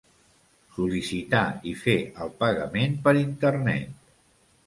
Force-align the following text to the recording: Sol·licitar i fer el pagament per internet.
Sol·licitar 0.75 1.41
i 1.73 1.75
fer 1.83 1.95
el 2.25 2.33
pagament 2.41 2.97
per 3.09 3.15
internet. 3.19 3.95